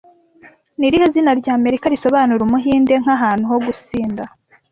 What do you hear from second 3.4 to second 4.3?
ho gusinda